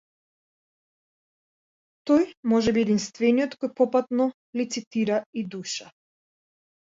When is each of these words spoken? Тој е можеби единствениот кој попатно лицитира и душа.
Тој 2.11 2.23
е 2.23 2.31
можеби 2.53 2.81
единствениот 2.83 3.53
кој 3.65 3.71
попатно 3.81 4.27
лицитира 4.61 5.19
и 5.43 5.47
душа. 5.57 5.91